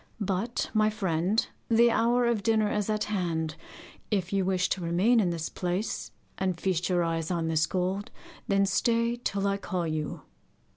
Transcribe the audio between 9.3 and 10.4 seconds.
I call you.